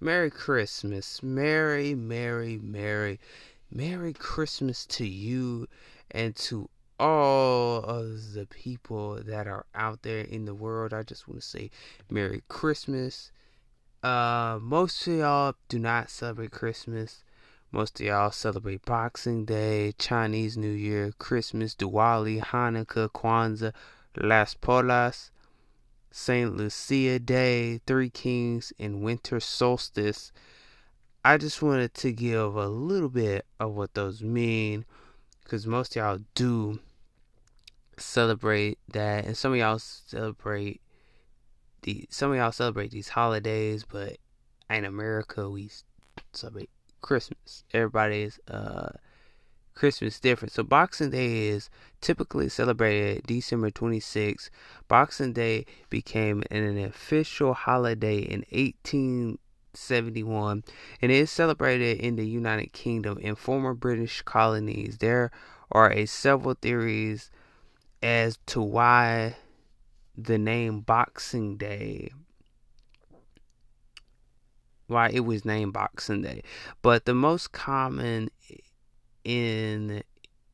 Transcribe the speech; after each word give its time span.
Merry 0.00 0.30
Christmas. 0.30 1.22
Merry, 1.22 1.94
Merry, 1.94 2.58
Merry, 2.62 3.18
Merry 3.70 4.12
Christmas 4.12 4.84
to 4.86 5.06
you 5.06 5.68
and 6.10 6.36
to 6.36 6.68
all 6.98 7.78
of 7.80 8.32
the 8.34 8.46
people 8.46 9.20
that 9.22 9.46
are 9.46 9.64
out 9.74 10.02
there 10.02 10.20
in 10.20 10.44
the 10.44 10.54
world. 10.54 10.92
I 10.92 11.02
just 11.02 11.26
want 11.26 11.40
to 11.40 11.46
say 11.46 11.70
Merry 12.10 12.42
Christmas. 12.48 13.32
Uh, 14.02 14.58
most 14.60 15.06
of 15.06 15.14
y'all 15.14 15.54
do 15.68 15.78
not 15.78 16.10
celebrate 16.10 16.50
Christmas. 16.50 17.24
Most 17.72 17.98
of 18.00 18.06
y'all 18.06 18.30
celebrate 18.30 18.84
Boxing 18.84 19.44
Day, 19.44 19.92
Chinese 19.98 20.56
New 20.56 20.70
Year, 20.70 21.12
Christmas, 21.18 21.74
Diwali, 21.74 22.40
Hanukkah, 22.40 23.08
Kwanzaa, 23.08 23.72
Las 24.16 24.54
Polas. 24.54 25.30
St. 26.16 26.56
Lucia 26.56 27.18
Day, 27.18 27.78
Three 27.86 28.08
Kings, 28.08 28.72
and 28.78 29.02
Winter 29.02 29.38
Solstice. 29.38 30.32
I 31.22 31.36
just 31.36 31.60
wanted 31.60 31.92
to 31.92 32.10
give 32.10 32.56
a 32.56 32.68
little 32.68 33.10
bit 33.10 33.44
of 33.60 33.74
what 33.74 33.92
those 33.92 34.22
mean 34.22 34.86
because 35.42 35.66
most 35.66 35.94
y'all 35.94 36.20
do 36.34 36.80
celebrate 37.98 38.78
that, 38.88 39.26
and 39.26 39.36
some 39.36 39.52
of 39.52 39.58
y'all 39.58 39.78
celebrate 39.78 40.80
the 41.82 42.06
some 42.08 42.30
of 42.30 42.38
y'all 42.38 42.50
celebrate 42.50 42.92
these 42.92 43.10
holidays, 43.10 43.84
but 43.84 44.16
in 44.70 44.86
America 44.86 45.50
we 45.50 45.68
celebrate 46.32 46.70
Christmas. 47.02 47.62
Everybody's 47.74 48.40
uh 48.48 48.88
Christmas 49.76 50.18
different. 50.18 50.52
So 50.52 50.64
Boxing 50.64 51.10
Day 51.10 51.48
is 51.48 51.68
typically 52.00 52.48
celebrated 52.48 53.26
December 53.26 53.70
26th. 53.70 54.48
Boxing 54.88 55.34
Day 55.34 55.66
became 55.90 56.42
an 56.50 56.78
official 56.78 57.52
holiday 57.54 58.18
in 58.18 58.44
1871 58.50 60.64
and 61.00 61.12
is 61.12 61.30
celebrated 61.30 61.98
in 61.98 62.16
the 62.16 62.26
United 62.26 62.72
Kingdom 62.72 63.20
and 63.22 63.38
former 63.38 63.74
British 63.74 64.22
colonies. 64.22 64.98
There 64.98 65.30
are 65.70 65.92
a 65.92 66.06
several 66.06 66.54
theories 66.54 67.30
as 68.02 68.38
to 68.46 68.60
why 68.62 69.36
the 70.16 70.38
name 70.38 70.80
Boxing 70.80 71.58
Day 71.58 72.10
why 74.88 75.10
it 75.12 75.20
was 75.20 75.44
named 75.44 75.72
Boxing 75.72 76.22
Day. 76.22 76.42
But 76.82 77.04
the 77.04 77.14
most 77.14 77.52
common 77.52 78.30
in 79.26 80.04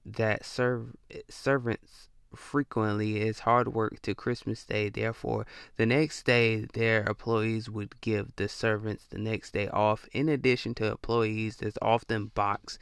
that 0.06 0.44
serv- 0.46 0.96
servants 1.28 2.08
frequently 2.34 3.20
is 3.20 3.40
hard 3.40 3.68
work 3.68 4.00
to 4.00 4.14
Christmas 4.14 4.64
Day. 4.64 4.88
Therefore, 4.88 5.44
the 5.76 5.84
next 5.84 6.24
day 6.24 6.66
their 6.72 7.04
employees 7.04 7.68
would 7.68 8.00
give 8.00 8.34
the 8.36 8.48
servants 8.48 9.04
the 9.04 9.18
next 9.18 9.52
day 9.52 9.68
off. 9.68 10.08
In 10.12 10.30
addition 10.30 10.74
to 10.76 10.90
employees, 10.90 11.56
there's 11.56 11.78
often 11.82 12.32
box 12.34 12.78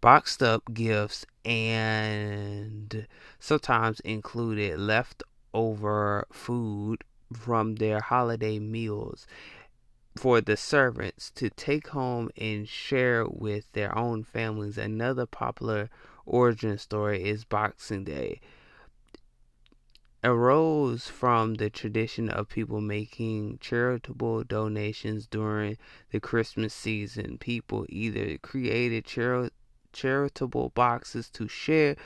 boxed 0.00 0.42
up 0.42 0.64
gifts 0.74 1.24
and 1.44 3.06
sometimes 3.38 4.00
included 4.00 4.76
leftover 4.80 6.26
food 6.32 7.04
from 7.32 7.76
their 7.76 8.00
holiday 8.00 8.58
meals 8.58 9.28
for 10.16 10.40
the 10.40 10.56
servants 10.56 11.30
to 11.30 11.50
take 11.50 11.88
home 11.88 12.30
and 12.36 12.68
share 12.68 13.26
with 13.26 13.70
their 13.72 13.96
own 13.96 14.24
families. 14.24 14.78
Another 14.78 15.26
popular 15.26 15.88
origin 16.26 16.78
story 16.78 17.24
is 17.24 17.44
Boxing 17.44 18.04
Day. 18.04 18.40
Arose 20.24 21.08
from 21.08 21.54
the 21.54 21.68
tradition 21.68 22.28
of 22.28 22.48
people 22.48 22.80
making 22.80 23.58
charitable 23.60 24.44
donations 24.44 25.26
during 25.26 25.76
the 26.10 26.20
Christmas 26.20 26.72
season. 26.72 27.38
People 27.38 27.86
either 27.88 28.38
created 28.38 29.04
chari- 29.04 29.50
charitable 29.92 30.68
boxes 30.70 31.28
to 31.30 31.48
share 31.48 31.96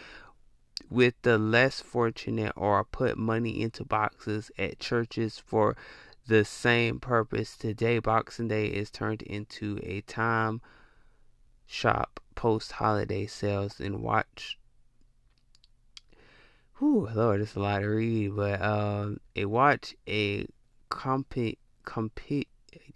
with 0.89 1.15
the 1.23 1.37
less 1.37 1.81
fortunate 1.81 2.53
or 2.57 2.85
put 2.85 3.19
money 3.19 3.61
into 3.61 3.85
boxes 3.85 4.51
at 4.59 4.79
churches 4.79 5.39
for 5.39 5.77
the 6.27 6.45
same 6.45 6.99
purpose. 6.99 7.57
Today, 7.57 7.99
Boxing 7.99 8.49
Day 8.49 8.67
is 8.67 8.91
turned 8.91 9.23
into 9.23 9.79
a 9.83 10.01
time 10.03 10.61
shop 11.67 12.21
post 12.35 12.73
holiday 12.73 13.27
sales 13.27 13.81
and 13.81 14.03
watch. 14.03 14.59
Whew, 16.79 17.09
Lord, 17.15 17.41
it's 17.41 17.55
a 17.55 17.61
lot 17.61 17.81
to 17.81 17.87
read, 17.87 18.37
but 18.37 18.61
um, 18.61 19.21
a 19.35 19.47
watch 19.47 19.95
a 20.07 20.47
compete 20.91 21.59
compete. 21.85 22.49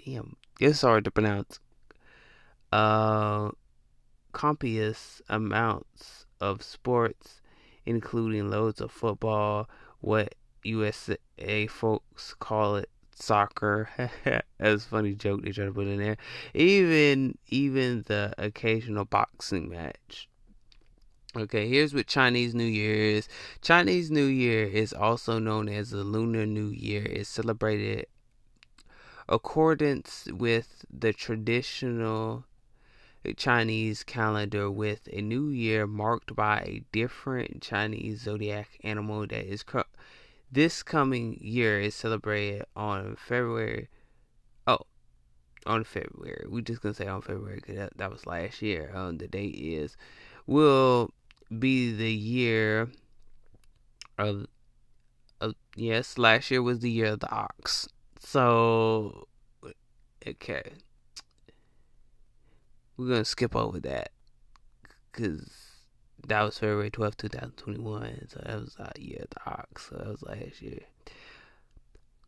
Damn, 0.05 0.37
it's 0.61 0.83
hard 0.83 1.05
to 1.05 1.11
pronounce. 1.11 1.61
Uh, 2.73 3.51
copious 4.33 5.23
amounts 5.29 6.27
of 6.41 6.63
sports, 6.63 7.41
including 7.87 8.51
loads 8.51 8.81
of 8.81 8.91
football, 8.93 9.69
what 10.01 10.35
USA 10.63 11.67
folks 11.67 12.35
call 12.39 12.77
it 12.77 12.91
soccer. 13.21 13.89
That's 14.59 14.85
a 14.85 14.89
funny 14.89 15.15
joke 15.15 15.43
they 15.43 15.53
try 15.53 15.67
to 15.67 15.73
put 15.73 15.87
in 15.87 15.99
there. 15.99 16.17
Even 16.55 17.39
even 17.49 18.05
the 18.07 18.35
occasional 18.39 19.05
boxing 19.05 19.69
match. 19.69 20.29
Okay, 21.37 21.69
here's 21.69 21.95
what 21.95 22.09
Chinese 22.09 22.55
New 22.55 22.65
Year 22.65 22.95
is. 22.95 23.29
Chinese 23.63 24.11
New 24.11 24.27
Year 24.27 24.65
is 24.67 24.93
also 24.93 25.39
known 25.39 25.69
as 25.69 25.91
the 25.91 26.03
Lunar 26.03 26.45
New 26.45 26.67
Year. 26.67 27.05
It's 27.05 27.29
celebrated 27.29 28.07
accordance 29.29 30.27
with 30.33 30.85
the 30.91 31.13
traditional 31.13 32.47
Chinese 33.37 34.03
calendar 34.03 34.71
with 34.71 35.09
a 35.13 35.21
new 35.21 35.51
year 35.51 35.87
marked 35.87 36.35
by 36.35 36.61
a 36.61 36.85
different 36.91 37.63
Chinese 37.63 38.23
zodiac 38.23 38.79
animal 38.83 39.27
that 39.27 39.45
is 39.47 39.63
this 40.51 40.83
coming 40.83 41.39
year 41.41 41.81
is 41.81 41.95
celebrated 41.95 42.65
on 42.75 43.17
February. 43.17 43.89
Oh, 44.67 44.81
on 45.67 45.85
February. 45.85 46.47
We're 46.49 46.63
just 46.63 46.83
gonna 46.83 46.95
say 46.95 47.07
on 47.07 47.23
February 47.23 47.57
because 47.57 47.77
that, 47.77 47.97
that 47.99 48.11
was 48.11 48.27
last 48.27 48.61
year. 48.63 48.91
Um, 48.95 49.19
the 49.19 49.29
date 49.29 49.55
is 49.55 49.97
will 50.47 51.13
be 51.59 51.95
the 51.95 52.13
year 52.13 52.89
of, 54.19 54.47
of 55.41 55.55
yes. 55.77 56.19
Last 56.19 56.51
year 56.51 56.63
was 56.63 56.81
the 56.81 56.91
year 56.91 57.07
of 57.07 57.21
the 57.21 57.31
ox. 57.31 57.89
So 58.19 59.29
okay, 60.27 60.73
we're 62.97 63.09
gonna 63.09 63.25
skip 63.25 63.55
over 63.55 63.81
that 63.81 64.11
because 65.13 65.70
that 66.27 66.43
was 66.43 66.59
February 66.59 66.91
12th, 66.91 67.17
2021. 67.19 68.29
So 68.29 68.41
that 68.45 68.61
was 68.61 68.77
uh, 68.79 68.85
our 68.85 68.93
year 68.99 69.23
of 69.23 69.31
the 69.31 69.51
ox. 69.51 69.89
So 69.89 69.97
that 69.97 70.09
was 70.09 70.23
last 70.23 70.63
year. 70.63 70.81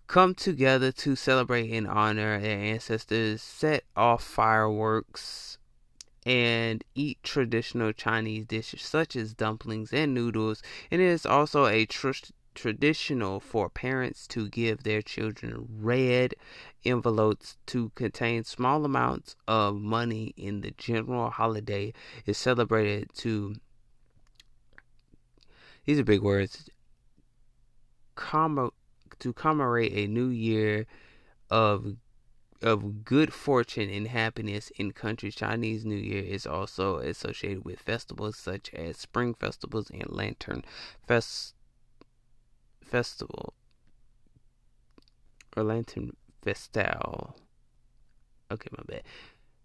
Come 0.06 0.34
together 0.34 0.92
to 0.92 1.16
celebrate 1.16 1.70
and 1.70 1.86
honor 1.86 2.38
their 2.38 2.58
ancestors, 2.58 3.42
set 3.42 3.84
off 3.96 4.22
fireworks, 4.22 5.58
and 6.26 6.84
eat 6.94 7.22
traditional 7.22 7.92
Chinese 7.92 8.46
dishes 8.46 8.82
such 8.82 9.16
as 9.16 9.34
dumplings 9.34 9.92
and 9.92 10.14
noodles. 10.14 10.62
And 10.90 11.00
it 11.00 11.06
is 11.06 11.24
also 11.24 11.66
a 11.66 11.86
tr- 11.86 12.10
traditional 12.54 13.40
for 13.40 13.68
parents 13.68 14.26
to 14.28 14.48
give 14.48 14.82
their 14.82 15.02
children 15.02 15.66
red 15.80 16.34
envelopes 16.84 17.56
to 17.66 17.90
contain 17.94 18.44
small 18.44 18.84
amounts 18.84 19.36
of 19.48 19.76
money 19.76 20.34
in 20.36 20.60
the 20.60 20.72
general 20.72 21.30
holiday 21.30 21.92
is 22.26 22.36
celebrated 22.38 23.08
to 23.14 23.54
these 25.84 25.98
are 25.98 26.04
big 26.04 26.22
words. 26.22 26.68
to 29.18 29.32
commemorate 29.32 29.92
a 29.92 30.06
new 30.06 30.28
year 30.28 30.86
of 31.50 31.96
of 32.62 33.04
good 33.04 33.32
fortune 33.32 33.90
and 33.90 34.06
happiness 34.08 34.70
in 34.76 34.92
countries. 34.92 35.34
Chinese 35.34 35.84
New 35.84 35.96
Year 35.96 36.22
is 36.22 36.46
also 36.46 36.98
associated 36.98 37.64
with 37.64 37.80
festivals 37.80 38.36
such 38.36 38.72
as 38.72 38.96
spring 38.96 39.34
festivals 39.34 39.90
and 39.90 40.08
lantern 40.08 40.64
fest 41.06 41.54
festival 42.84 43.54
or 45.56 45.64
lantern 45.64 46.16
festal. 46.42 47.36
Okay, 48.50 48.68
my 48.76 48.84
bad. 48.86 49.02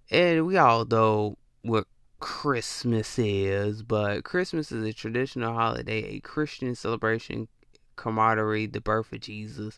And 0.10 0.48
we 0.48 0.58
all 0.58 0.86
know 0.86 1.38
what 1.62 1.86
Christmas 2.20 3.20
is, 3.20 3.84
but 3.84 4.24
Christmas 4.24 4.72
is 4.72 4.84
a 4.84 4.94
traditional 4.94 5.54
holiday, 5.54 6.04
a 6.16 6.20
Christian 6.20 6.74
celebration 6.74 7.48
commemorate 7.96 8.74
the 8.74 8.82
birth 8.82 9.12
of 9.14 9.20
Jesus. 9.20 9.78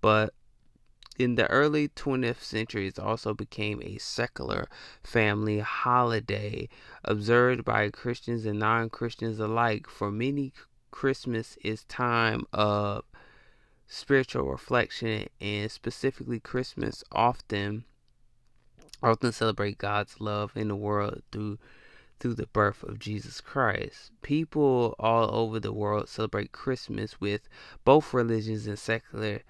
But 0.00 0.32
in 1.18 1.34
the 1.34 1.46
early 1.48 1.88
20th 1.88 2.42
century, 2.42 2.86
it 2.86 2.98
also 2.98 3.34
became 3.34 3.82
a 3.82 3.98
secular 3.98 4.68
family 5.02 5.58
holiday 5.58 6.68
observed 7.04 7.64
by 7.64 7.90
Christians 7.90 8.46
and 8.46 8.58
non 8.58 8.88
Christians 8.90 9.40
alike. 9.40 9.88
For 9.88 10.10
many, 10.10 10.52
Christmas 10.90 11.58
is 11.64 11.84
time 11.84 12.46
of 12.52 13.04
spiritual 13.86 14.44
reflection, 14.44 15.28
and 15.40 15.70
specifically, 15.70 16.40
Christmas 16.40 17.02
often 17.12 17.84
often 19.02 19.32
celebrate 19.32 19.78
God's 19.78 20.20
love 20.20 20.52
in 20.54 20.68
the 20.68 20.76
world 20.76 21.22
through 21.32 21.58
through 22.20 22.34
the 22.34 22.46
birth 22.46 22.82
of 22.84 22.98
Jesus 22.98 23.40
Christ. 23.40 24.12
People 24.22 24.94
all 24.98 25.34
over 25.34 25.58
the 25.58 25.72
world 25.72 26.08
celebrate 26.08 26.52
Christmas 26.52 27.20
with 27.20 27.48
both 27.84 28.14
religions 28.14 28.66
and 28.66 28.78
secular 28.78 29.40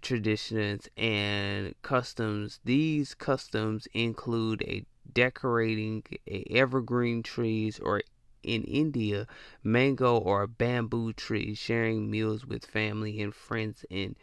traditions 0.00 0.88
and 0.96 1.74
customs. 1.82 2.60
These 2.64 3.14
customs 3.14 3.88
include 3.92 4.62
a 4.62 4.84
decorating 5.12 6.04
a 6.26 6.44
evergreen 6.50 7.22
trees 7.22 7.80
or 7.80 8.02
in 8.42 8.62
India, 8.64 9.26
mango 9.64 10.16
or 10.16 10.46
bamboo 10.46 11.12
trees, 11.12 11.58
sharing 11.58 12.10
meals 12.10 12.46
with 12.46 12.64
family 12.64 13.20
and 13.20 13.34
friends 13.34 13.84
and 13.90 14.14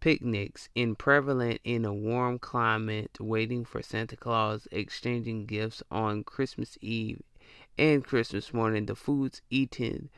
picnics 0.00 0.68
in 0.74 0.94
prevalent 0.94 1.60
in 1.64 1.84
a 1.84 1.94
warm 1.94 2.38
climate, 2.38 3.18
waiting 3.20 3.64
for 3.64 3.82
Santa 3.82 4.16
Claus, 4.16 4.68
exchanging 4.70 5.46
gifts 5.46 5.82
on 5.90 6.24
Christmas 6.24 6.76
Eve 6.80 7.22
and 7.78 8.04
Christmas 8.04 8.52
morning. 8.52 8.86
The 8.86 8.94
foods 8.94 9.42
eaten 9.50 10.10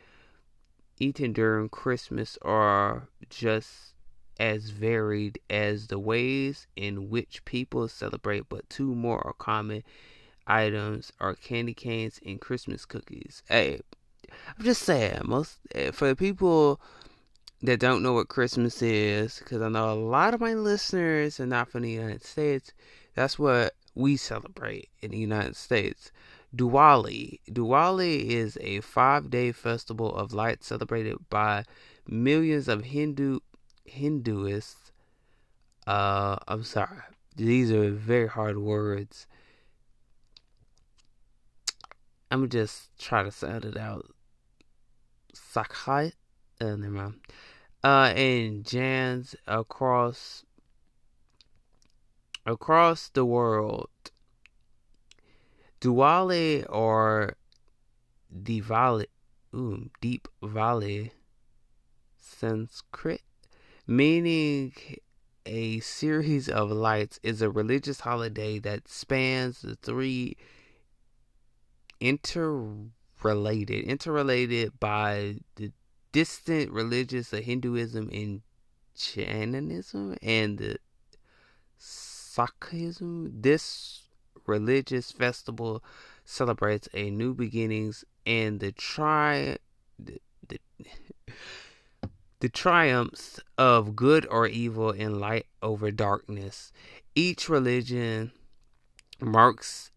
eaten 1.01 1.33
during 1.33 1.69
Christmas 1.69 2.37
are 2.43 3.09
just 3.31 3.95
as 4.39 4.71
varied 4.71 5.39
as 5.51 5.89
the 5.89 5.99
ways 5.99 6.67
in 6.77 7.11
which 7.11 7.45
people 7.45 7.89
celebrate, 7.89 8.49
but 8.49 8.69
two 8.71 8.95
more 8.95 9.25
are 9.27 9.33
common 9.33 9.83
items 10.47 11.13
are 11.21 11.35
candy 11.35 11.75
canes 11.75 12.21
and 12.25 12.41
Christmas 12.41 12.85
cookies. 12.85 13.43
Hey, 13.49 13.81
I'm 14.57 14.65
just 14.65 14.83
saying, 14.83 15.21
most 15.25 15.59
eh, 15.75 15.91
for 15.91 16.09
the 16.09 16.17
people 16.17 16.81
that 17.63 17.81
don't 17.81 18.03
know 18.03 18.13
what 18.13 18.29
Christmas 18.29 18.83
is, 18.83 19.39
because 19.39 19.61
I 19.63 19.69
know 19.69 19.93
a 19.93 19.95
lot 19.95 20.35
of 20.35 20.41
my 20.41 20.55
listeners 20.55 21.41
are 21.41 21.47
not 21.47 21.69
from 21.71 21.83
the 21.83 21.91
United 21.91 22.25
States. 22.25 22.73
That's 23.15 23.39
what 23.39 23.75
we 23.95 24.17
celebrate 24.17 24.91
in 25.01 25.11
the 25.11 25.19
United 25.19 25.57
States. 25.57 26.13
Diwali. 26.55 27.41
Diwali 27.51 28.27
is 28.29 28.57
a 28.61 28.81
five 28.81 29.31
day 29.31 29.53
festival 29.53 30.15
of 30.15 30.33
light 30.33 30.63
celebrated 30.63 31.17
by 31.29 31.65
millions 32.07 32.69
of 32.69 32.85
Hindu 32.85 33.41
Hinduists. 33.85 34.93
Uh, 35.87 36.37
I'm 36.47 36.63
sorry. 36.63 36.99
These 37.37 37.71
are 37.73 37.91
very 37.91 38.29
hard 38.29 38.59
words. 38.59 39.27
I'm 42.31 42.41
gonna 42.41 42.49
just 42.49 42.99
try 42.99 43.23
to 43.23 43.31
sound 43.31 43.65
it 43.65 43.77
out. 43.77 44.07
Sakai, 45.33 46.13
uh, 46.61 46.77
never 46.77 46.89
mind. 46.89 47.21
Uh, 47.83 48.13
and 48.17 48.65
Jans 48.65 49.37
across 49.47 50.45
across 52.45 53.09
the 53.11 53.25
world. 53.25 53.91
Diwali 55.81 56.67
or 56.69 57.37
Diwali, 58.35 59.07
ooh, 59.55 59.91
Deep 60.01 60.27
Valley, 60.43 61.13
Sanskrit, 62.17 63.23
meaning 63.87 64.73
a 65.47 65.79
series 65.81 66.49
of 66.49 66.71
lights, 66.71 67.21
is 67.23 67.41
a 67.41 67.51
religious 67.51 68.01
holiday 68.01 68.59
that 68.59 68.89
spans 68.89 69.63
the 69.63 69.77
three 69.77 70.37
interrelated, 72.01 73.85
interrelated 73.85 74.81
by 74.81 75.37
the 75.57 75.71
distant 76.19 76.73
religious 76.73 77.33
of 77.33 77.45
Hinduism 77.45 78.11
and 78.13 78.43
Jainism 78.97 80.17
and 80.21 80.59
the 80.59 80.79
Sikhism. 81.81 83.31
This 83.41 84.09
religious 84.45 85.13
festival 85.13 85.81
celebrates 86.25 86.89
a 86.93 87.09
new 87.11 87.35
beginnings 87.35 88.05
and 88.27 88.59
the 88.59 88.73
tri 88.73 89.59
the, 89.97 90.21
the, 90.49 90.59
the 92.41 92.49
triumphs 92.49 93.39
of 93.57 93.95
good 93.95 94.27
or 94.29 94.49
evil 94.49 94.91
and 94.91 95.21
light 95.21 95.47
over 95.63 95.93
darkness. 95.93 96.73
Each 97.15 97.49
religion 97.49 98.33
marks 99.21 99.93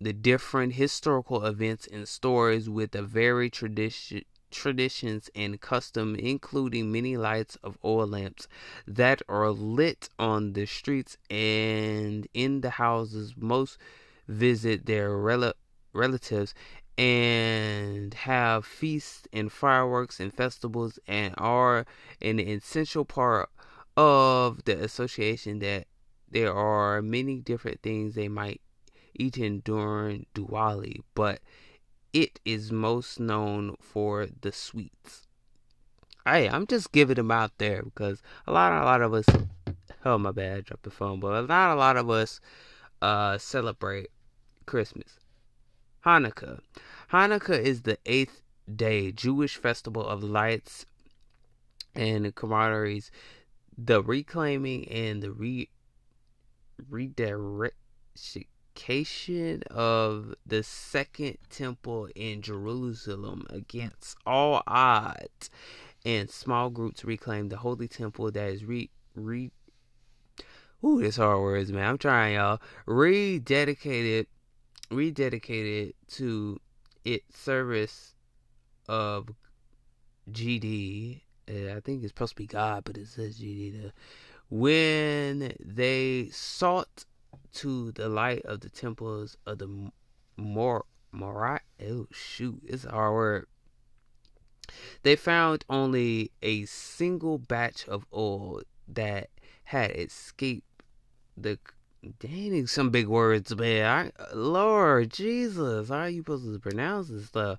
the 0.00 0.12
different 0.12 0.74
historical 0.74 1.44
events 1.44 1.88
and 1.88 2.06
stories 2.06 2.70
with 2.70 2.94
a 2.94 3.02
very 3.02 3.50
tradition 3.50 4.22
traditions 4.54 5.28
and 5.34 5.60
custom 5.60 6.14
including 6.14 6.90
many 6.90 7.16
lights 7.16 7.56
of 7.62 7.76
oil 7.84 8.06
lamps 8.06 8.48
that 8.86 9.20
are 9.28 9.50
lit 9.50 10.08
on 10.18 10.52
the 10.52 10.64
streets 10.64 11.16
and 11.28 12.26
in 12.32 12.60
the 12.60 12.70
houses. 12.70 13.34
Most 13.36 13.76
visit 14.28 14.86
their 14.86 15.16
rel- 15.16 15.52
relatives 15.92 16.54
and 16.96 18.14
have 18.14 18.64
feasts 18.64 19.26
and 19.32 19.50
fireworks 19.50 20.20
and 20.20 20.32
festivals 20.32 20.98
and 21.06 21.34
are 21.36 21.84
an 22.22 22.38
essential 22.38 23.04
part 23.04 23.50
of 23.96 24.64
the 24.64 24.82
association 24.82 25.58
that 25.58 25.86
there 26.30 26.54
are 26.54 27.02
many 27.02 27.40
different 27.40 27.82
things 27.82 28.14
they 28.14 28.28
might 28.28 28.60
eaten 29.14 29.60
during 29.64 30.26
Diwali, 30.34 31.00
but 31.14 31.40
it 32.14 32.40
is 32.44 32.70
most 32.70 33.18
known 33.18 33.74
for 33.80 34.26
the 34.40 34.52
sweets. 34.52 35.26
Hey, 36.24 36.48
I'm 36.48 36.66
just 36.66 36.92
giving 36.92 37.16
them 37.16 37.32
out 37.32 37.50
there 37.58 37.82
because 37.82 38.22
a 38.46 38.52
lot, 38.52 38.72
a 38.72 38.84
lot 38.84 39.02
of 39.02 39.12
us. 39.12 39.26
Oh 40.04 40.16
my 40.16 40.30
bad, 40.30 40.58
I 40.58 40.60
dropped 40.60 40.84
the 40.84 40.90
phone. 40.90 41.18
But 41.18 41.48
not 41.48 41.72
a 41.72 41.74
lot 41.74 41.96
of 41.96 42.08
us 42.08 42.40
uh, 43.02 43.36
celebrate 43.36 44.06
Christmas. 44.64 45.18
Hanukkah. 46.06 46.60
Hanukkah 47.10 47.60
is 47.60 47.82
the 47.82 47.98
eighth 48.06 48.42
day 48.72 49.10
Jewish 49.10 49.56
festival 49.56 50.06
of 50.06 50.22
lights 50.22 50.86
and 51.94 52.32
camaraderies, 52.34 53.10
the 53.76 54.02
reclaiming 54.02 54.88
and 54.88 55.20
the 55.20 55.32
re 55.32 55.68
redirection 58.74 59.62
of 59.70 60.34
the 60.46 60.62
second 60.62 61.38
temple 61.50 62.08
in 62.14 62.42
Jerusalem 62.42 63.46
against 63.50 64.16
all 64.26 64.62
odds, 64.66 65.50
and 66.04 66.30
small 66.30 66.70
groups 66.70 67.04
reclaim 67.04 67.48
the 67.48 67.58
holy 67.58 67.88
temple 67.88 68.30
that 68.30 68.48
is 68.48 68.64
re 68.64 68.90
re. 69.14 69.50
Ooh, 70.84 71.00
this 71.00 71.16
hard 71.16 71.40
words, 71.40 71.72
man. 71.72 71.88
I'm 71.88 71.98
trying, 71.98 72.34
y'all. 72.34 72.60
Rededicated, 72.86 74.26
rededicated 74.90 75.94
to 76.08 76.60
its 77.04 77.38
service 77.38 78.14
of 78.86 79.30
GD. 80.30 81.22
I 81.48 81.80
think 81.80 82.02
it's 82.02 82.10
supposed 82.12 82.32
to 82.32 82.36
be 82.36 82.46
God, 82.46 82.84
but 82.84 82.98
it 82.98 83.06
says 83.06 83.38
GD. 83.38 83.92
When 84.50 85.54
they 85.58 86.28
sought 86.32 87.06
to 87.54 87.92
the 87.92 88.08
light 88.08 88.42
of 88.44 88.60
the 88.60 88.68
temples 88.68 89.36
of 89.46 89.58
the 89.58 89.90
Mor 90.36 90.84
Morat. 91.12 91.62
Oh 91.82 92.06
shoot, 92.10 92.60
it's 92.64 92.84
a 92.84 92.90
hard 92.90 93.14
word. 93.14 93.46
They 95.02 95.16
found 95.16 95.64
only 95.68 96.32
a 96.42 96.64
single 96.64 97.38
batch 97.38 97.86
of 97.88 98.06
oil 98.12 98.62
that 98.88 99.30
had 99.64 99.92
escaped 99.92 100.66
the. 101.36 101.58
Dang, 102.18 102.66
some 102.66 102.90
big 102.90 103.06
words, 103.06 103.56
man. 103.56 104.12
I, 104.18 104.34
Lord 104.34 105.10
Jesus, 105.10 105.88
how 105.88 106.00
are 106.00 106.08
you 106.10 106.20
supposed 106.20 106.52
to 106.52 106.58
pronounce 106.58 107.08
this 107.08 107.28
stuff? 107.28 107.58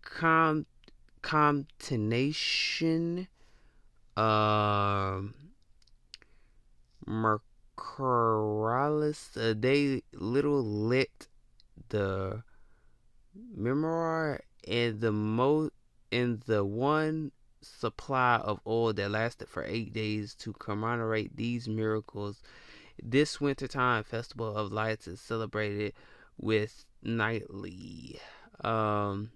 Com, 0.00 0.64
contamination, 1.20 3.28
um, 4.16 5.34
merc 7.06 7.42
Corrales, 7.80 9.36
uh, 9.36 9.54
they 9.58 10.02
little 10.12 10.62
lit 10.62 11.28
the 11.88 12.42
memoir 13.34 14.40
and 14.68 15.00
the 15.00 15.10
mo 15.10 15.70
in 16.10 16.42
the 16.46 16.62
one 16.62 17.32
supply 17.62 18.36
of 18.36 18.60
oil 18.66 18.92
that 18.92 19.10
lasted 19.10 19.48
for 19.48 19.64
eight 19.64 19.94
days 19.94 20.34
to 20.34 20.52
commemorate 20.52 21.36
these 21.36 21.68
miracles. 21.68 22.42
This 23.02 23.40
wintertime 23.40 24.04
festival 24.04 24.54
of 24.54 24.72
lights 24.72 25.08
is 25.08 25.20
celebrated 25.20 25.94
with 26.36 26.84
nightly 27.02 28.20
um, 28.62 29.30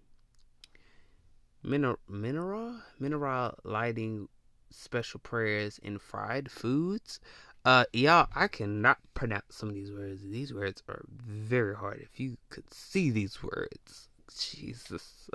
mineral 1.62 1.98
mineral 2.08 2.76
mineral 2.98 3.58
lighting 3.64 4.28
special 4.70 5.20
prayers 5.20 5.80
and 5.82 6.00
fried 6.00 6.50
foods 6.50 7.20
uh, 7.64 7.84
y'all, 7.92 8.28
I 8.34 8.48
cannot 8.48 8.98
pronounce 9.14 9.56
some 9.56 9.70
of 9.70 9.74
these 9.74 9.90
words. 9.90 10.22
These 10.22 10.52
words 10.52 10.82
are 10.88 11.04
very 11.26 11.74
hard. 11.74 12.00
If 12.00 12.20
you 12.20 12.36
could 12.50 12.72
see 12.72 13.10
these 13.10 13.42
words, 13.42 14.08
Jesus. 14.38 15.30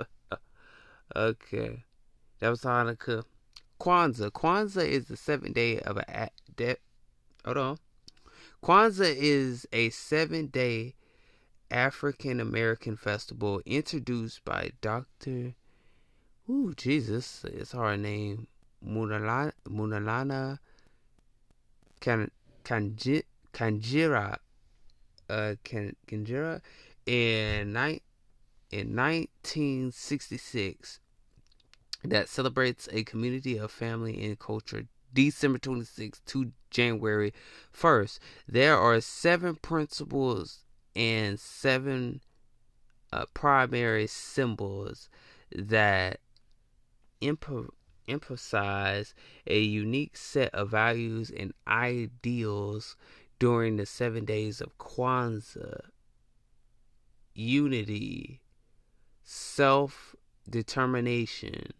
okay, 1.16 1.84
that 2.38 2.48
was 2.48 2.62
Hanukkah. 2.62 3.24
Kwanzaa. 3.80 4.30
Kwanzaa 4.30 4.86
is 4.86 5.06
the 5.06 5.16
seventh 5.16 5.54
day 5.54 5.80
of 5.80 5.96
a 5.96 6.30
de- 6.54 6.76
hold 7.44 7.56
on. 7.56 7.78
Kwanzaa 8.62 9.14
is 9.16 9.66
a 9.72 9.90
seven 9.90 10.46
day 10.48 10.94
African 11.70 12.40
American 12.40 12.96
festival 12.96 13.62
introduced 13.64 14.44
by 14.44 14.70
Dr. 14.80 15.54
Ooh, 16.48 16.74
Jesus, 16.76 17.44
it's 17.44 17.72
hard 17.72 18.00
name. 18.00 18.48
Munalana 18.86 19.52
Kan, 22.00 22.30
Kanji, 22.64 23.22
Kanjira, 23.52 24.38
uh, 25.28 25.54
Kan, 25.64 25.96
Kanjira 26.06 26.60
in, 27.06 27.72
ni- 27.72 28.02
in 28.70 28.94
1966 28.96 31.00
that 32.04 32.28
celebrates 32.28 32.88
a 32.92 33.04
community 33.04 33.58
of 33.58 33.70
family 33.70 34.24
and 34.24 34.38
culture 34.38 34.86
December 35.12 35.58
26th 35.58 36.20
to 36.26 36.52
January 36.70 37.32
1st. 37.76 38.18
There 38.48 38.76
are 38.76 39.00
seven 39.00 39.56
principles 39.56 40.64
and 40.94 41.38
seven 41.38 42.20
uh, 43.12 43.26
primary 43.34 44.06
symbols 44.06 45.08
that 45.54 46.20
imp- 47.20 47.74
emphasize 48.10 49.14
a 49.46 49.60
unique 49.60 50.16
set 50.16 50.54
of 50.54 50.70
values 50.70 51.30
and 51.30 51.54
ideals 51.66 52.96
during 53.38 53.76
the 53.76 53.86
seven 53.86 54.24
days 54.24 54.60
of 54.60 54.76
Kwanzaa 54.78 55.90
unity, 57.34 58.40
self 59.22 60.14
determination, 60.48 61.72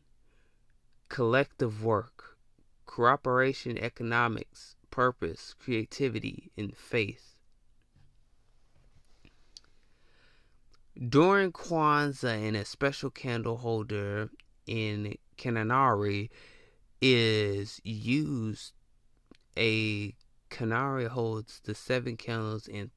collective 1.09 1.85
work, 1.85 2.39
cooperation, 2.87 3.77
economics, 3.79 4.77
purpose, 4.91 5.55
creativity, 5.63 6.51
and 6.57 6.77
faith. 6.77 7.39
During 11.09 11.53
Kwanzaa, 11.53 12.49
and 12.49 12.57
a 12.57 12.65
special 12.65 13.11
candle 13.11 13.59
holder 13.59 14.31
in 14.67 15.17
Kananari 15.41 16.29
is 17.01 17.81
used. 17.83 18.73
A 19.57 20.15
canary 20.51 21.07
holds 21.07 21.61
the 21.65 21.75
seven 21.75 22.17
candles 22.17 22.69
and 22.69 22.91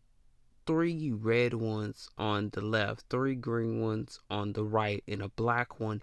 three 0.66 1.12
red 1.12 1.54
ones 1.54 2.10
on 2.18 2.50
the 2.52 2.62
left, 2.62 3.06
three 3.10 3.36
green 3.36 3.82
ones 3.82 4.20
on 4.30 4.54
the 4.54 4.64
right, 4.64 5.04
and 5.08 5.22
a 5.22 5.30
black 5.30 5.80
one 5.80 6.02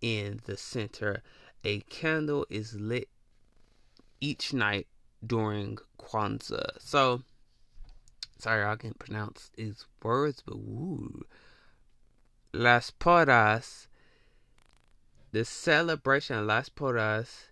in 0.00 0.40
the 0.44 0.56
center. 0.56 1.22
A 1.64 1.80
candle 1.80 2.46
is 2.48 2.74
lit 2.74 3.08
each 4.20 4.52
night 4.52 4.86
during 5.26 5.78
Kwanzaa. 5.98 6.80
So, 6.80 7.22
sorry, 8.38 8.64
I 8.64 8.76
can't 8.76 8.98
pronounce 8.98 9.50
these 9.56 9.86
words, 10.02 10.42
but 10.44 10.58
woo. 10.58 11.24
Las 12.52 12.90
Poras, 12.90 13.88
the 15.32 15.44
celebration 15.44 16.36
of 16.36 16.46
Las 16.46 16.68
Poras 16.68 17.48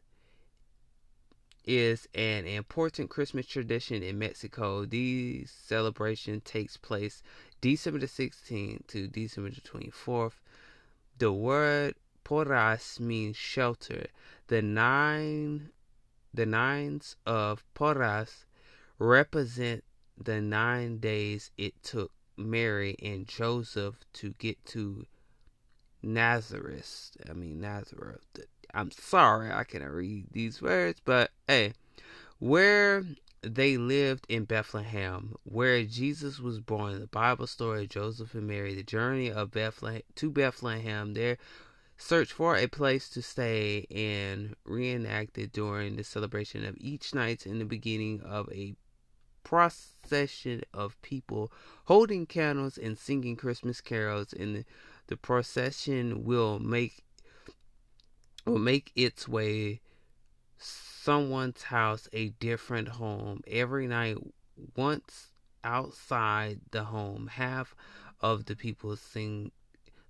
is 1.64 2.09
an 2.14 2.47
important 2.47 3.11
Christmas 3.11 3.47
tradition 3.47 4.02
in 4.02 4.18
Mexico. 4.18 4.85
This 4.85 5.50
celebration 5.50 6.40
takes 6.40 6.76
place 6.76 7.23
December 7.61 7.99
the 7.99 8.06
16th 8.06 8.87
to 8.87 9.09
December 9.09 9.50
the 9.50 9.61
24th. 9.61 10.35
The 11.18 11.33
word 11.33 11.97
porras 12.25 13.00
means 13.00 13.37
shelter. 13.37 14.06
The 14.47 14.62
nine 14.62 15.71
the 16.33 16.47
nines 16.47 17.16
of 17.25 17.64
porras 17.75 18.45
represent 18.99 19.83
the 20.23 20.40
nine 20.40 20.99
days 20.99 21.50
it 21.56 21.83
took 21.83 22.12
Mary 22.37 22.97
and 23.02 23.26
Joseph 23.26 23.97
to 24.14 24.35
get 24.38 24.62
to 24.66 25.06
Nazareth. 26.06 27.16
I 27.28 27.32
mean 27.32 27.60
Nazareth. 27.60 28.25
I'm 28.72 28.90
sorry 28.90 29.50
I 29.50 29.64
cannot 29.64 29.92
read 29.92 30.26
these 30.32 30.62
words, 30.62 31.00
but 31.04 31.30
hey, 31.46 31.72
where 32.38 33.04
they 33.42 33.76
lived 33.76 34.26
in 34.28 34.44
Bethlehem, 34.44 35.34
where 35.44 35.84
Jesus 35.84 36.38
was 36.40 36.60
born, 36.60 37.00
the 37.00 37.06
Bible 37.06 37.46
story 37.46 37.84
of 37.84 37.90
Joseph 37.90 38.34
and 38.34 38.46
Mary, 38.46 38.75
the 38.75 38.82
journey 38.82 39.30
of 39.30 39.52
Bethlehem 39.52 40.02
to 40.16 40.30
Bethlehem, 40.30 41.14
their 41.14 41.38
search 41.96 42.32
for 42.32 42.56
a 42.56 42.66
place 42.66 43.08
to 43.10 43.22
stay, 43.22 43.86
and 43.90 44.54
reenacted 44.64 45.52
during 45.52 45.96
the 45.96 46.04
celebration 46.04 46.64
of 46.64 46.76
each 46.78 47.14
night 47.14 47.46
in 47.46 47.58
the 47.58 47.64
beginning 47.64 48.20
of 48.20 48.50
a 48.52 48.75
procession 49.44 50.62
of 50.75 51.00
people 51.02 51.52
holding 51.84 52.26
candles 52.26 52.76
and 52.76 52.98
singing 52.98 53.36
Christmas 53.36 53.80
carols. 53.80 54.32
in 54.32 54.54
the, 54.54 54.64
the 55.08 55.16
procession 55.16 56.25
will 56.25 56.58
make 56.58 57.04
will 58.44 58.58
make 58.58 58.92
its 58.94 59.28
way 59.28 59.80
someone's 60.58 61.62
house 61.64 62.08
a 62.12 62.30
different 62.40 62.88
home. 62.88 63.42
Every 63.46 63.86
night 63.86 64.16
once 64.76 65.32
outside 65.62 66.60
the 66.70 66.84
home 66.84 67.26
half 67.26 67.75
of 68.20 68.46
the 68.46 68.56
people 68.56 68.96
sing 68.96 69.50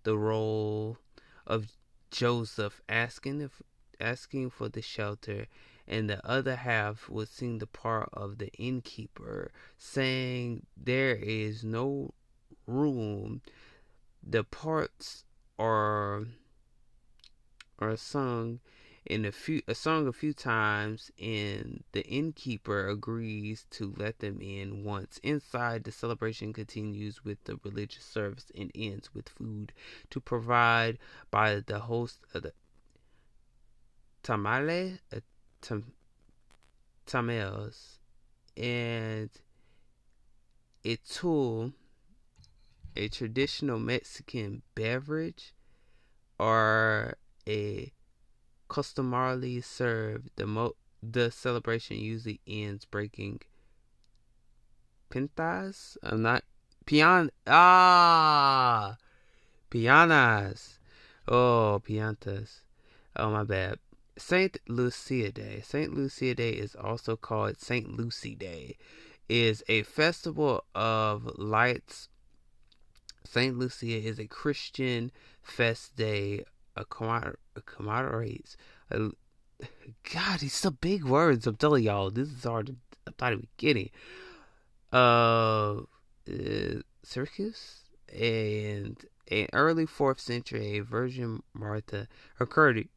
the 0.05 0.17
role 0.17 0.99
of 1.47 1.73
joseph 2.11 2.81
asking 2.89 3.41
if 3.41 3.61
asking 4.01 4.51
for 4.51 4.69
the 4.69 4.83
shelter 4.83 5.47
and 5.89 6.09
the 6.09 6.25
other 6.27 6.57
half 6.57 7.09
would 7.09 7.29
sing 7.29 7.59
the 7.59 7.67
part 7.67 8.09
of 8.13 8.39
the 8.39 8.49
innkeeper 8.55 9.51
saying 9.79 10.65
there 10.77 11.15
is 11.15 11.65
no 11.65 12.13
room 12.67 13.41
the 14.29 14.43
parts 14.43 15.25
are 15.59 16.25
are 17.79 17.97
sung 17.97 18.61
in 19.05 19.25
a 19.25 19.31
few 19.31 19.63
a 19.69 19.75
song 19.75 20.09
a 20.09 20.13
few 20.13 20.33
times 20.33 21.13
and 21.21 21.85
the 21.93 22.05
innkeeper 22.07 22.89
agrees 22.89 23.67
to 23.71 23.95
let 23.97 24.19
them 24.19 24.41
in 24.41 24.83
once. 24.83 25.21
Inside 25.23 25.85
the 25.85 25.93
celebration 25.93 26.53
continues 26.53 27.25
with 27.25 27.43
the 27.45 27.59
religious 27.63 28.05
service 28.05 28.51
and 28.59 28.73
ends 28.75 29.15
with 29.15 29.29
food 29.29 29.73
to 30.11 30.21
provide 30.21 30.99
by 31.31 31.61
the 31.61 31.79
host 31.81 32.19
of 32.35 32.43
the 32.43 32.53
tamale 34.25 34.99
uh, 35.15 35.21
tam, 35.61 35.93
tamales 37.07 38.01
and 38.57 39.31
a 40.85 40.97
tool 40.97 41.73
a 42.97 43.09
traditional 43.09 43.79
mexican 43.79 44.63
beverage 44.75 45.55
or 46.39 47.17
a 47.49 47.93
customarily 48.69 49.61
served, 49.61 50.31
the 50.37 50.47
mo- 50.47 50.77
the 51.03 51.31
celebration 51.31 51.97
usually 51.97 52.41
ends 52.47 52.85
breaking 52.85 53.41
pintas. 55.11 55.97
I'm 56.03 56.23
not 56.23 56.45
pian 56.85 57.31
ah 57.47 58.97
pianas. 59.71 60.79
Oh 61.29 61.81
piantas. 61.85 62.63
Oh 63.15 63.31
my 63.31 63.45
bad. 63.45 63.79
Saint 64.19 64.59
Lucia 64.69 65.31
Day. 65.31 65.63
Saint 65.65 65.95
Lucia 65.95 66.35
Day 66.35 66.53
is 66.53 66.75
also 66.75 67.17
called 67.17 67.61
Saint 67.61 67.97
Lucy 67.97 68.35
Day. 68.35 68.77
Is 69.29 69.65
a 69.69 69.83
festival 69.83 70.65
of 70.75 71.27
lights. 71.37 72.09
Saint 73.27 73.59
Lucia 73.59 73.87
is 73.87 74.19
a 74.19 74.27
Christian 74.27 75.11
fest 75.43 75.97
day 75.97 76.45
a 76.77 76.85
commemorates. 76.85 78.57
A, 78.91 79.11
God, 80.13 80.41
these 80.41 80.53
some 80.53 80.79
big 80.81 81.05
words. 81.05 81.47
I'm 81.47 81.57
telling 81.57 81.85
y'all, 81.85 82.11
this 82.11 82.29
is 82.29 82.45
hard. 82.45 82.67
To, 82.67 82.77
I 83.07 83.11
thought 83.17 83.33
it 83.33 83.41
was 83.41 83.49
getting. 83.57 83.91
Uh, 84.93 85.81
uh, 86.29 86.81
and 88.13 89.05
an 89.31 89.47
early 89.53 89.87
fourth 89.87 90.21
century, 90.21 90.79
a 90.79 90.81
Virgin 90.81 91.43
Martha 91.55 92.09
occurred 92.39 92.89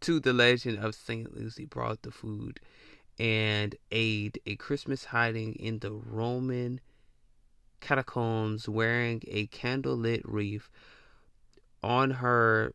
to 0.00 0.20
the 0.20 0.32
legend 0.32 0.78
of 0.78 0.94
Saint 0.94 1.36
Lucy 1.36 1.66
brought 1.66 2.02
the 2.02 2.10
food 2.10 2.58
and 3.18 3.76
aid 3.90 4.40
a 4.46 4.56
Christmas 4.56 5.06
hiding 5.06 5.54
in 5.54 5.80
the 5.80 5.92
Roman 5.92 6.80
catacombs 7.80 8.68
wearing 8.68 9.22
a 9.26 9.46
candlelit 9.48 10.22
wreath 10.24 10.68
on 11.82 12.10
her 12.10 12.74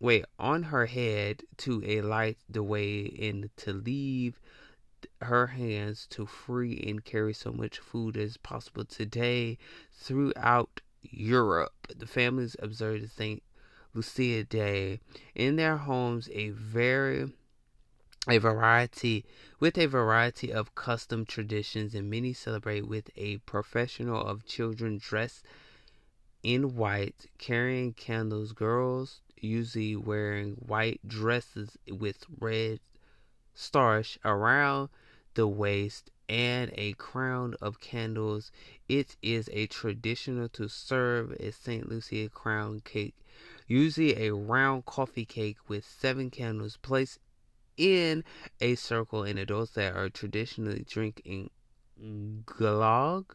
wait 0.00 0.24
on 0.38 0.64
her 0.64 0.86
head 0.86 1.42
to 1.56 1.82
a 1.84 2.00
light 2.00 2.38
the 2.48 2.62
way 2.62 3.06
and 3.20 3.48
to 3.56 3.72
leave 3.72 4.40
her 5.20 5.48
hands 5.48 6.06
to 6.08 6.26
free 6.26 6.82
and 6.86 7.04
carry 7.04 7.32
so 7.32 7.52
much 7.52 7.78
food 7.78 8.16
as 8.16 8.36
possible 8.36 8.84
today 8.84 9.58
throughout 9.92 10.80
Europe. 11.02 11.86
The 11.96 12.06
families 12.06 12.56
observe 12.58 13.02
the 13.02 13.08
St. 13.08 13.42
Lucia 13.94 14.44
Day 14.44 15.00
in 15.34 15.56
their 15.56 15.76
homes, 15.76 16.28
a 16.32 16.50
very 16.50 17.32
a 18.26 18.38
variety 18.38 19.24
with 19.60 19.76
a 19.76 19.86
variety 19.86 20.52
of 20.52 20.74
custom 20.74 21.26
traditions 21.26 21.94
and 21.94 22.08
many 22.08 22.32
celebrate 22.32 22.86
with 22.86 23.10
a 23.16 23.36
professional 23.38 24.20
of 24.20 24.46
children 24.46 24.98
dressed 24.98 25.44
in 26.42 26.74
white 26.74 27.26
carrying 27.38 27.92
candles. 27.92 28.52
Girls 28.52 29.20
usually 29.36 29.94
wearing 29.94 30.54
white 30.54 31.00
dresses 31.06 31.76
with 31.90 32.24
red 32.40 32.80
starch 33.54 34.18
around 34.24 34.88
the 35.34 35.46
waist 35.46 36.10
and 36.28 36.72
a 36.74 36.92
crown 36.94 37.54
of 37.60 37.80
candles. 37.80 38.50
It 38.88 39.16
is 39.22 39.50
a 39.52 39.66
traditional 39.66 40.48
to 40.50 40.68
serve 40.68 41.32
a 41.32 41.52
st 41.52 41.88
lucia 41.88 42.28
crown 42.30 42.80
cake 42.80 43.14
usually 43.66 44.26
a 44.26 44.34
round 44.34 44.84
coffee 44.84 45.24
cake 45.24 45.56
with 45.68 45.84
seven 45.84 46.30
candles 46.30 46.76
placed 46.76 47.18
in 47.76 48.24
a 48.60 48.74
circle 48.74 49.22
and 49.24 49.38
adults 49.38 49.72
that 49.72 49.94
are 49.94 50.08
traditionally 50.08 50.84
drinking 50.88 51.50
glögg, 52.00 53.26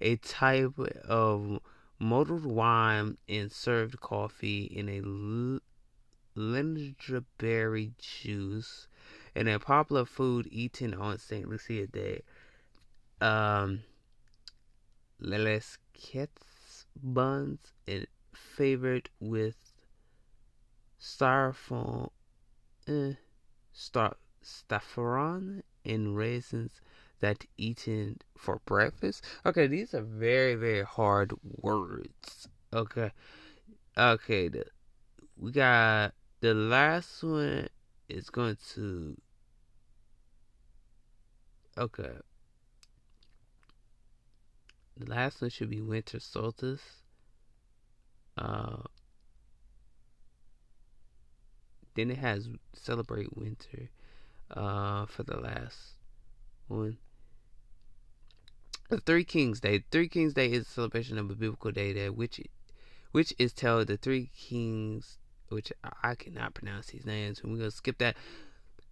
a 0.00 0.16
type 0.16 0.78
of 1.04 1.60
mulled 1.98 2.44
wine, 2.44 3.18
and 3.28 3.52
served 3.52 4.00
coffee 4.00 4.64
in 4.64 4.88
a 4.88 6.40
lingerberry 6.40 7.92
juice, 7.98 8.88
and 9.34 9.48
a 9.48 9.58
popular 9.58 10.04
food 10.04 10.48
eaten 10.50 10.94
on 10.94 11.18
St. 11.18 11.48
Lucia 11.48 11.86
Day. 11.86 12.22
Um, 13.20 13.82
Lelesquets 15.20 16.86
buns, 16.96 17.72
and 17.86 18.06
favored 18.32 19.10
with 19.20 19.74
styrofoam. 20.98 22.10
Eh 22.86 23.14
saffron 24.42 25.62
and 25.84 26.16
raisins 26.16 26.80
that 27.20 27.44
eaten 27.56 28.18
for 28.36 28.60
breakfast. 28.64 29.24
Okay, 29.44 29.66
these 29.66 29.94
are 29.94 30.02
very 30.02 30.54
very 30.54 30.84
hard 30.84 31.32
words. 31.42 32.48
Okay, 32.72 33.10
okay. 33.96 34.48
The, 34.48 34.64
we 35.36 35.52
got 35.52 36.14
the 36.40 36.54
last 36.54 37.22
one 37.22 37.68
is 38.08 38.30
going 38.30 38.56
to. 38.74 39.16
Okay. 41.78 42.12
The 44.96 45.06
last 45.06 45.40
one 45.40 45.50
should 45.50 45.70
be 45.70 45.80
winter 45.80 46.20
solstice. 46.20 47.02
Uh, 48.36 48.82
then 51.94 52.10
it 52.10 52.18
has 52.18 52.48
celebrate 52.72 53.36
winter 53.36 53.90
uh, 54.50 55.06
for 55.06 55.22
the 55.22 55.36
last 55.36 55.94
one. 56.68 56.98
The 58.88 58.98
Three 58.98 59.24
Kings 59.24 59.60
Day. 59.60 59.84
Three 59.90 60.08
Kings 60.08 60.34
Day 60.34 60.50
is 60.50 60.66
a 60.66 60.70
celebration 60.70 61.18
of 61.18 61.30
a 61.30 61.34
biblical 61.34 61.70
day 61.70 61.92
that 61.92 62.16
which 62.16 62.40
which 63.12 63.34
is 63.38 63.52
tell 63.52 63.84
the 63.84 63.96
three 63.96 64.30
kings, 64.36 65.18
which 65.48 65.72
I 66.02 66.14
cannot 66.14 66.54
pronounce 66.54 66.86
these 66.86 67.06
names. 67.06 67.40
And 67.40 67.52
we're 67.52 67.58
gonna 67.58 67.70
skip 67.70 67.98
that. 67.98 68.16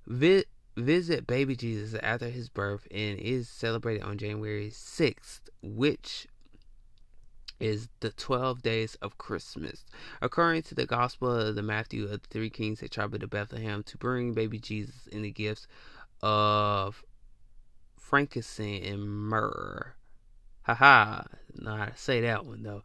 Vi- 0.07 0.45
visit 0.77 1.27
baby 1.27 1.57
Jesus 1.57 1.99
after 2.03 2.29
his 2.29 2.49
birth 2.49 2.87
and 2.91 3.19
is 3.19 3.49
celebrated 3.49 4.03
on 4.05 4.17
January 4.17 4.71
6th, 4.71 5.41
which 5.61 6.29
is 7.61 7.89
the 8.01 8.11
12 8.11 8.63
days 8.63 8.95
of 8.97 9.19
Christmas. 9.19 9.85
According 10.23 10.63
to 10.63 10.75
the 10.75 10.87
Gospel 10.87 11.33
of 11.33 11.55
the 11.55 11.63
Matthew 11.63 12.05
of 12.05 12.11
the 12.11 12.29
three 12.31 12.51
kings, 12.51 12.81
they 12.81 12.89
traveled 12.89 13.21
to 13.23 13.27
Bethlehem 13.27 13.83
to 13.85 13.99
bring 13.99 14.33
baby 14.33 14.59
Jesus 14.59 15.07
in 15.09 15.23
the 15.23 15.31
gifts 15.31 15.67
of 16.23 17.05
frankincense 17.99 18.87
and 18.87 19.09
myrrh. 19.09 19.95
Haha, 20.63 21.23
know 21.55 21.77
how 21.77 21.87
to 21.87 21.97
say 21.97 22.21
that 22.21 22.45
one 22.45 22.63
though. 22.63 22.83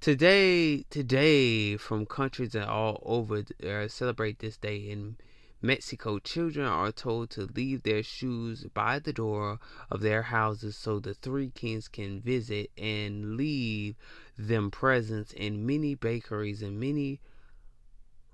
Today, 0.00 0.82
today, 0.90 1.76
from 1.76 2.06
countries 2.06 2.56
all 2.56 3.00
over 3.06 3.44
uh, 3.64 3.88
celebrate 3.88 4.40
this 4.40 4.56
day 4.56 4.76
in 4.76 5.16
Mexico, 5.64 6.18
children 6.18 6.66
are 6.66 6.90
told 6.90 7.30
to 7.30 7.42
leave 7.54 7.84
their 7.84 8.02
shoes 8.02 8.64
by 8.74 8.98
the 8.98 9.12
door 9.12 9.60
of 9.90 10.00
their 10.00 10.22
houses 10.22 10.76
so 10.76 10.98
the 10.98 11.14
three 11.14 11.50
kings 11.50 11.86
can 11.86 12.20
visit 12.20 12.72
and 12.76 13.36
leave 13.36 13.94
them 14.36 14.72
presents 14.72 15.32
in 15.32 15.64
many 15.64 15.94
bakeries 15.94 16.62
and 16.62 16.80
many 16.80 17.20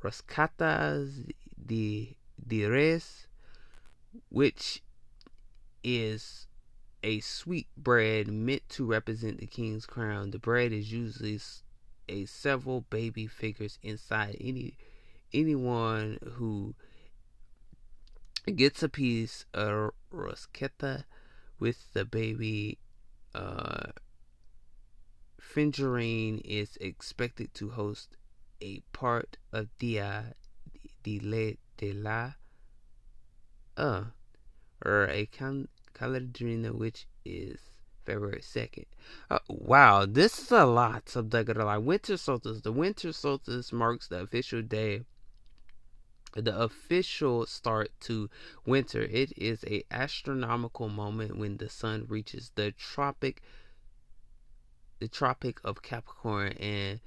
roscatas 0.02 1.26
de, 1.66 2.16
de 2.46 2.64
res, 2.64 3.26
which 4.30 4.82
is 5.84 6.46
a 7.02 7.20
sweet 7.20 7.68
bread 7.76 8.28
meant 8.28 8.66
to 8.70 8.86
represent 8.86 9.38
the 9.38 9.46
king's 9.46 9.84
crown. 9.84 10.30
The 10.30 10.38
bread 10.38 10.72
is 10.72 10.90
usually 10.90 11.38
a 12.08 12.24
several 12.24 12.82
baby 12.82 13.26
figures 13.26 13.78
inside 13.82 14.36
any 14.40 14.78
anyone 15.34 16.18
who 16.36 16.74
gets 18.56 18.82
a 18.82 18.88
piece 18.88 19.44
of 19.54 19.92
rosqueta 20.12 21.04
with 21.58 21.92
the 21.92 22.04
baby 22.04 22.78
uh, 23.34 23.92
Fingerine 25.40 26.38
is 26.44 26.76
expected 26.80 27.52
to 27.54 27.70
host 27.70 28.16
a 28.60 28.80
part 28.92 29.38
of 29.52 29.68
Dia 29.78 30.34
de, 31.02 31.18
la, 31.20 31.52
de 31.76 31.92
la 31.92 32.32
uh, 33.76 34.04
or 34.84 35.04
a 35.08 35.26
calendrina 35.94 36.72
which 36.72 37.06
is 37.24 37.60
February 38.04 38.40
2nd. 38.40 38.86
Uh, 39.30 39.38
wow, 39.48 40.06
this 40.06 40.38
is 40.38 40.50
a 40.50 40.64
lot 40.64 41.06
the 41.16 41.44
winter 41.78 42.16
solstice. 42.16 42.60
The 42.62 42.72
winter 42.72 43.12
solstice 43.12 43.72
marks 43.72 44.08
the 44.08 44.20
official 44.20 44.62
day 44.62 45.02
the 46.34 46.58
official 46.58 47.46
start 47.46 47.90
to 48.00 48.28
winter. 48.66 49.02
It 49.02 49.32
is 49.36 49.64
a 49.64 49.84
astronomical 49.90 50.88
moment 50.88 51.36
when 51.36 51.56
the 51.56 51.68
sun 51.68 52.06
reaches 52.08 52.52
the 52.54 52.72
tropic 52.72 53.42
the 54.98 55.08
tropic 55.08 55.60
of 55.64 55.82
Capricorn 55.82 56.52
and 56.54 57.00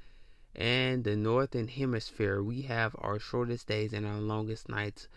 and 0.56 1.04
the 1.04 1.16
northern 1.16 1.68
hemisphere. 1.68 2.42
We 2.42 2.64
have 2.64 2.96
our 3.00 3.20
shortest 3.20 3.68
days 3.68 3.94
and 3.94 4.06
our 4.06 4.20
longest 4.20 4.70
nights 4.70 5.08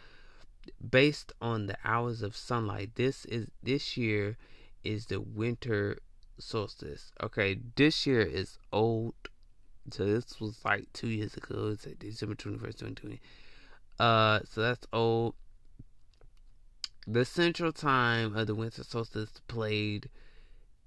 based 0.90 1.32
on 1.40 1.66
the 1.66 1.76
hours 1.84 2.22
of 2.22 2.36
sunlight. 2.36 2.90
This 2.94 3.24
is 3.26 3.48
this 3.62 3.96
year 3.96 4.36
is 4.82 5.06
the 5.06 5.20
winter 5.20 5.98
solstice. 6.38 7.12
Okay, 7.22 7.58
this 7.76 8.06
year 8.06 8.22
is 8.22 8.58
old. 8.72 9.14
So 9.90 10.06
this 10.06 10.40
was 10.40 10.64
like 10.64 10.92
two 10.92 11.08
years 11.08 11.36
ago. 11.36 11.70
It's 11.72 11.86
like 11.86 11.98
December 11.98 12.34
twenty 12.34 12.58
first, 12.58 12.78
twenty 12.78 12.94
twenty. 12.94 13.20
Uh, 13.98 14.40
so 14.48 14.60
that's 14.60 14.86
old. 14.92 15.34
The 17.06 17.24
central 17.24 17.72
time 17.72 18.34
of 18.36 18.46
the 18.46 18.54
winter 18.54 18.82
solstice 18.82 19.42
played 19.46 20.08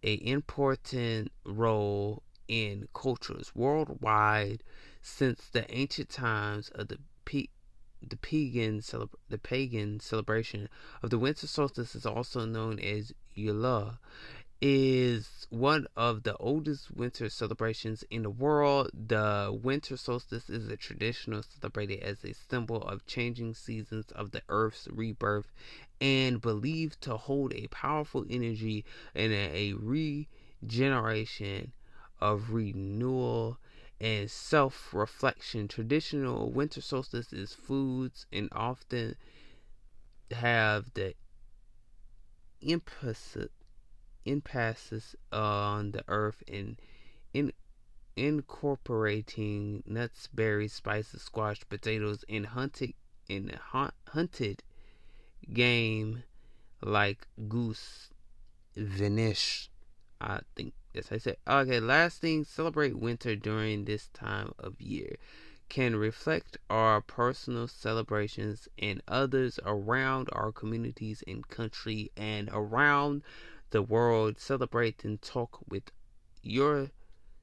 a 0.04 0.14
important 0.26 1.32
role 1.46 2.24
in 2.48 2.88
cultures 2.94 3.52
worldwide 3.54 4.64
since 5.02 5.50
the 5.50 5.70
ancient 5.74 6.10
times 6.10 6.70
of 6.70 6.88
the 6.88 6.98
pe- 7.26 7.48
the 8.02 8.18
pagan 8.18 8.82
the 9.30 9.38
pagan 9.38 10.00
celebration 10.00 10.70
of 11.04 11.10
the 11.10 11.20
winter 11.20 11.48
solstice 11.48 11.96
is 11.96 12.06
also 12.06 12.46
known 12.46 12.80
as 12.80 13.14
Yule 13.34 14.00
is 14.62 15.46
one 15.52 15.86
of 15.96 16.24
the 16.24 16.36
oldest 16.38 16.90
winter 16.92 17.30
celebrations 17.30 18.04
in 18.10 18.24
the 18.24 18.30
world. 18.30 18.90
The 18.94 19.58
winter 19.64 19.98
solstice 19.98 20.50
is 20.50 20.68
a 20.68 20.78
traditional 20.78 21.44
celebrated 21.44 22.00
as 22.00 22.26
a 22.26 22.34
symbol 22.34 22.82
of 22.82 23.06
changing 23.06 23.54
seasons 23.54 24.12
of 24.12 24.32
the 24.32 24.42
earth's 24.50 24.88
rebirth 24.90 25.52
and 26.02 26.42
believed 26.42 27.02
to 27.02 27.18
hold 27.18 27.54
a 27.54 27.68
powerful 27.68 28.26
energy 28.30 28.84
and 29.14 29.32
a 29.32 29.74
regeneration 29.74 31.72
of 32.20 32.52
renewal 32.52 33.60
and 34.02 34.30
self 34.32 34.92
reflection. 34.94 35.68
Traditional 35.68 36.52
winter 36.52 36.82
solstice 36.82 37.32
is 37.32 37.54
foods 37.54 38.26
and 38.34 38.50
often 38.52 39.16
have 40.32 40.92
the 40.96 41.14
emphasis 42.68 43.50
impasses 44.28 45.16
uh, 45.32 45.38
on 45.38 45.92
the 45.92 46.04
earth 46.08 46.44
and 46.48 46.80
in 47.34 47.52
incorporating 48.16 49.84
nuts, 49.86 50.28
berries, 50.28 50.74
spices, 50.74 51.22
squash, 51.22 51.62
potatoes, 51.70 52.26
and 52.28 52.48
hunted 52.48 52.94
and 53.30 53.60
hunted 54.08 54.64
game 55.54 56.24
like 56.82 57.28
goose, 57.48 58.10
vanish. 58.76 59.70
I 60.20 60.40
think 60.56 60.74
yes, 60.94 61.12
I 61.12 61.18
said. 61.20 61.38
Okay, 61.48 61.80
last 61.80 62.22
thing, 62.22 62.44
celebrate 62.44 62.98
winter 62.98 63.36
during 63.36 63.86
this 63.86 64.08
time 64.10 64.54
of 64.60 64.82
year. 64.82 65.18
can 65.70 65.96
reflect 65.96 66.58
our 66.70 67.02
personal 67.02 67.68
celebrations 67.68 68.70
and 68.80 69.02
others 69.08 69.60
around 69.66 70.30
our 70.32 70.52
communities 70.52 71.24
and 71.28 71.48
country 71.50 72.10
and 72.16 72.50
around 72.54 73.22
the 73.72 73.82
world. 73.82 74.40
Celebrate 74.40 75.04
and 75.04 75.22
talk 75.22 75.60
with 75.70 75.92
your 76.42 76.92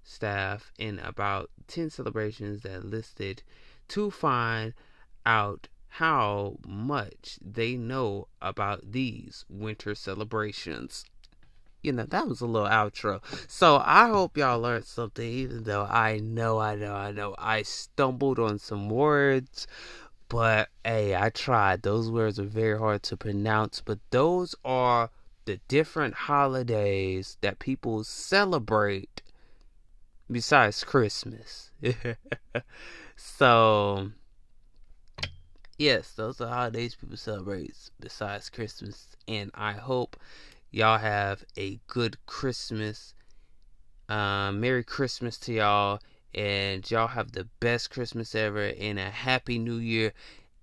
staff 0.03 0.73
in 0.79 0.99
about 0.99 1.51
10 1.69 1.91
celebrations 1.91 2.63
that 2.63 2.85
listed 2.85 3.43
to 3.89 4.11
find 4.11 4.75
out 5.27 5.69
how 5.89 6.59
much 6.67 7.39
they 7.41 7.77
know 7.77 8.27
about 8.43 8.93
these 8.93 9.45
winter 9.49 9.95
celebrations. 9.95 11.05
You 11.83 11.93
know, 11.93 12.05
that 12.05 12.27
was 12.27 12.41
a 12.41 12.47
little 12.47 12.69
outro. 12.69 13.21
So 13.49 13.81
I 13.85 14.09
hope 14.09 14.37
y'all 14.37 14.59
learned 14.59 14.87
something, 14.87 15.29
even 15.29 15.65
though 15.65 15.85
I 15.85 16.19
know, 16.19 16.59
I 16.59 16.75
know, 16.77 16.95
I 16.95 17.13
know 17.13 17.35
I 17.39 17.63
stumbled 17.63 18.39
on 18.39 18.59
some 18.59 18.89
words. 18.89 19.67
But 20.29 20.71
hey, 20.85 21.15
I 21.15 21.29
tried. 21.29 21.83
Those 21.83 22.11
words 22.11 22.41
are 22.41 22.45
very 22.45 22.79
hard 22.79 23.03
to 23.05 23.17
pronounce, 23.17 23.81
but 23.81 23.99
those 24.11 24.55
are 24.65 25.11
the 25.45 25.61
different 25.69 26.15
holidays 26.15 27.37
that 27.41 27.59
people 27.59 28.05
celebrate 28.05 29.23
besides 30.31 30.85
Christmas. 30.85 31.71
so, 33.17 34.11
yes, 35.79 36.13
those 36.13 36.41
are 36.41 36.49
holidays 36.49 36.95
people 36.95 37.17
celebrate 37.17 37.75
besides 38.01 38.51
Christmas. 38.51 39.09
And 39.29 39.51
I 39.55 39.73
hope 39.73 40.17
y'all 40.71 40.99
have 40.99 41.45
a 41.59 41.79
good 41.87 42.17
Christmas. 42.27 43.15
Um, 44.09 44.61
Merry 44.61 44.85
Christmas 44.85 45.39
to 45.39 45.53
y'all. 45.53 46.01
And 46.35 46.91
y'all 46.91 47.07
have 47.07 47.31
the 47.31 47.47
best 47.61 47.91
Christmas 47.91 48.35
ever 48.35 48.73
and 48.81 48.99
a 48.99 49.11
happy 49.11 49.59
new 49.59 49.77
year. 49.77 50.13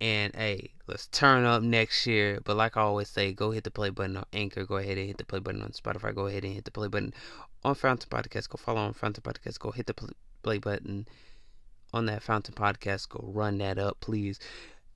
And 0.02 0.36
hey, 0.36 0.72
let's 0.88 1.06
turn 1.08 1.46
up 1.46 1.62
next 1.62 2.08
year. 2.08 2.40
But 2.44 2.58
like 2.58 2.76
I 2.76 2.82
always 2.82 3.08
say, 3.08 3.32
go 3.32 3.52
hit 3.52 3.64
the 3.64 3.72
play 3.72 3.92
button 3.92 4.18
on 4.18 4.26
Anchor. 4.34 4.66
Go 4.66 4.78
ahead 4.78 4.98
and 4.98 5.06
hit 5.06 5.18
the 5.18 5.26
play 5.26 5.40
button 5.40 5.62
on 5.62 5.70
Spotify. 5.70 6.14
Go 6.14 6.26
ahead 6.26 6.44
and 6.44 6.56
hit 6.56 6.66
the 6.66 6.72
play 6.72 6.88
button 6.88 7.14
on 7.64 7.76
Fountain 7.76 8.10
Podcast. 8.10 8.50
Go 8.50 8.58
follow 8.58 8.82
on 8.82 8.94
Fountain 8.94 9.22
Podcast. 9.22 9.60
Go 9.60 9.70
hit 9.70 9.86
the 9.86 9.94
play 10.42 10.58
button 10.58 11.08
on 11.94 12.08
that 12.08 12.24
Fountain 12.24 12.56
Podcast. 12.56 13.10
Go 13.10 13.24
run 13.32 13.60
that 13.60 13.78
up, 13.78 14.00
please. 14.00 14.40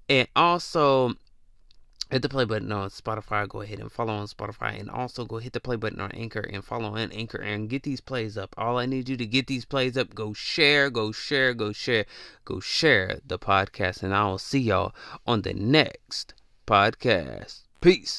And 0.09 0.27
also, 0.35 1.13
hit 2.11 2.21
the 2.21 2.29
play 2.29 2.45
button 2.45 2.71
on 2.71 2.89
Spotify. 2.89 3.47
Go 3.47 3.61
ahead 3.61 3.79
and 3.79 3.91
follow 3.91 4.13
on 4.13 4.27
Spotify, 4.27 4.79
and 4.79 4.89
also 4.89 5.25
go 5.25 5.37
hit 5.37 5.53
the 5.53 5.59
play 5.59 5.75
button 5.75 6.01
on 6.01 6.11
Anchor 6.11 6.39
and 6.41 6.63
follow 6.63 6.95
on 6.95 7.11
Anchor 7.11 7.41
and 7.41 7.69
get 7.69 7.83
these 7.83 8.01
plays 8.01 8.37
up. 8.37 8.53
All 8.57 8.77
I 8.77 8.85
need 8.85 9.09
you 9.09 9.17
to 9.17 9.25
get 9.25 9.47
these 9.47 9.65
plays 9.65 9.97
up. 9.97 10.13
Go 10.13 10.33
share, 10.33 10.89
go 10.89 11.11
share, 11.11 11.53
go 11.53 11.71
share, 11.71 12.05
go 12.43 12.59
share 12.59 13.19
the 13.25 13.39
podcast, 13.39 14.03
and 14.03 14.13
I 14.13 14.25
will 14.25 14.37
see 14.37 14.59
y'all 14.59 14.93
on 15.25 15.41
the 15.41 15.53
next 15.53 16.33
podcast. 16.67 17.63
Peace. 17.81 18.13